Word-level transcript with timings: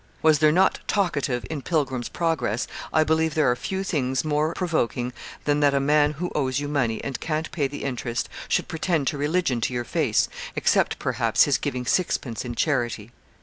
Was 0.23 0.39
there 0.39 0.51
not 0.51 0.79
Talkative 0.87 1.45
in 1.47 1.61
'Pilgrim's 1.61 2.09
Progress?' 2.09 2.65
I 2.91 3.03
believe 3.03 3.35
there 3.35 3.51
are 3.51 3.55
few 3.55 3.83
things 3.83 4.25
more 4.25 4.55
provoking 4.55 5.13
than 5.45 5.59
that 5.59 5.75
a 5.75 5.79
man 5.79 6.13
who 6.13 6.31
owes 6.33 6.59
you 6.59 6.67
money, 6.67 7.03
and 7.03 7.19
can't 7.19 7.51
pay 7.51 7.67
the 7.67 7.83
interest, 7.83 8.27
should 8.47 8.67
pretend 8.67 9.05
to 9.09 9.17
religion 9.19 9.61
to 9.61 9.73
your 9.75 9.85
face, 9.85 10.27
except, 10.55 10.97
perhaps, 10.97 11.43
his 11.43 11.59
giving 11.59 11.85
sixpence 11.85 12.43
in 12.43 12.55
charity. 12.55 13.11